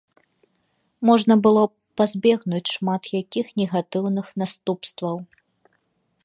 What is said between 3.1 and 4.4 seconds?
якіх негатыўных